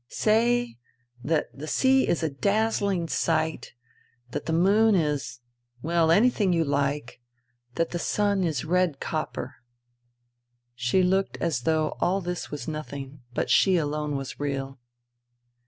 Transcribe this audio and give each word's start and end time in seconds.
"Say 0.07 0.79
that 1.23 1.55
the 1.55 1.67
sea 1.67 2.07
is 2.07 2.23
a 2.23 2.29
dazzling 2.31 3.07
sight, 3.07 3.75
that 4.31 4.47
the 4.47 4.51
moon 4.51 4.95
is... 4.95 5.41
well, 5.83 6.09
anything 6.09 6.51
you 6.51 6.63
like, 6.63 7.21
that 7.75 7.91
the 7.91 7.99
sun 7.99 8.43
is 8.43 8.65
red 8.65 8.99
copper.'* 8.99 9.57
She 10.73 11.03
looked 11.03 11.37
as 11.37 11.61
though 11.61 11.97
all 12.01 12.19
this 12.19 12.49
was 12.49 12.67
nothing, 12.67 13.21
but 13.35 13.51
she 13.51 13.77
alone 13.77 14.15
was 14.15 14.39
real. 14.39 14.79